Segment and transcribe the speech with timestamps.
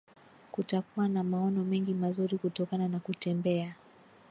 [0.51, 3.75] Kutakuwa na maono mengi mazuri kutokana na kutembea